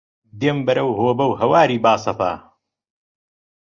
دێم 0.39 0.57
بەرەو 0.67 0.89
هۆبە 0.99 1.25
و 1.27 1.37
هەواری 1.41 1.81
باسەفا 1.85 2.33